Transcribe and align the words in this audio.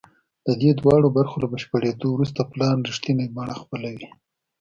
د 0.45 0.49
دې 0.61 0.71
دواړو 0.79 1.07
برخو 1.17 1.35
له 1.43 1.47
بشپړېدو 1.53 2.07
وروسته 2.11 2.41
پلان 2.51 2.77
رښتینې 2.89 3.25
بڼه 3.35 3.55
خپلوي 3.61 4.07